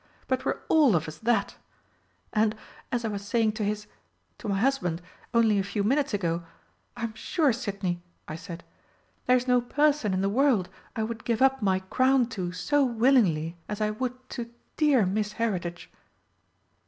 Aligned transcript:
but 0.27 0.43
we're 0.45 0.57
all 0.67 0.95
of 0.95 1.07
us 1.07 1.19
that! 1.19 1.57
And, 2.33 2.55
as 2.91 3.05
I 3.05 3.07
was 3.07 3.23
saying 3.23 3.51
to 3.51 3.63
His 3.63 3.85
to 4.39 4.49
my 4.49 4.57
husband 4.59 4.99
only 5.31 5.59
a 5.59 5.63
few 5.63 5.83
minutes 5.83 6.11
ago, 6.11 6.43
'I'm 6.97 7.13
sure, 7.13 7.53
Sidney,' 7.53 8.01
I 8.27 8.35
said, 8.35 8.63
'there's 9.27 9.47
no 9.47 9.61
person 9.61 10.11
in 10.15 10.21
the 10.21 10.27
world 10.27 10.69
I 10.95 11.03
would 11.03 11.23
give 11.23 11.39
up 11.43 11.61
my 11.61 11.81
crown 11.81 12.25
to 12.29 12.51
so 12.51 12.83
willingly 12.83 13.57
as 13.69 13.79
I 13.79 13.91
would 13.91 14.15
to 14.29 14.49
dear 14.75 15.05
Miss 15.05 15.33
Heritage!'" 15.33 15.87